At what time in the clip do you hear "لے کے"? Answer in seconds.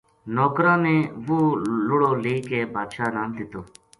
2.23-2.59